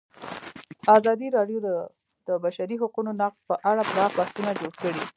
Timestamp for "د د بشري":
1.65-2.75